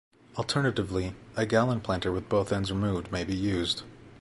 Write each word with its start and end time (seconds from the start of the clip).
Alternatively, 0.35 1.13
a 1.35 1.45
gallon 1.45 1.79
planter 1.79 2.11
with 2.11 2.27
both 2.27 2.51
ends 2.51 2.71
removed 2.71 3.11
may 3.11 3.23
be 3.23 3.35
used. 3.35 3.83